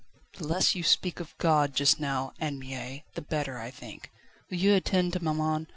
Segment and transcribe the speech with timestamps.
[0.39, 4.09] "The less you speak of God just now, Anne Mie, the better, I think.
[4.49, 5.67] Will you attend to maman?